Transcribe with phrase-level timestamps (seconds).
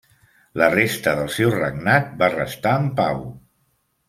[0.61, 3.23] La resta del seu regnat va restar en pau.